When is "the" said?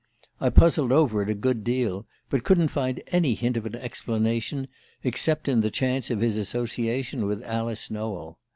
5.61-5.69